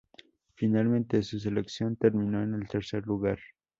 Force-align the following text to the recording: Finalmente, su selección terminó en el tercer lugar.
Finalmente, 0.55 1.21
su 1.21 1.39
selección 1.39 1.95
terminó 1.95 2.41
en 2.41 2.55
el 2.55 2.67
tercer 2.67 3.05
lugar. 3.05 3.37